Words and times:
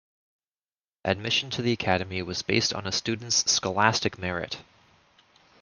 Admission 1.05 1.51
to 1.51 1.61
the 1.61 1.71
Academy 1.73 2.23
was 2.23 2.41
based 2.41 2.73
on 2.73 2.87
a 2.87 2.91
student's 2.91 3.51
scholastic 3.51 4.17
merit. 4.17 4.57